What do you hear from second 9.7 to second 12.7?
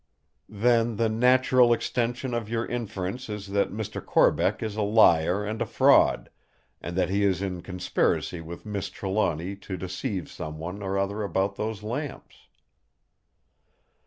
deceive someone or other about those lamps."